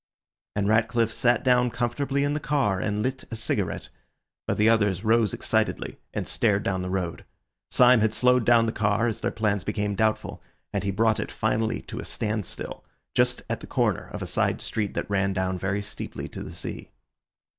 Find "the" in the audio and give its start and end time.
2.33-2.39, 4.57-4.67, 6.81-6.89, 8.65-8.71, 13.59-13.67, 16.41-16.55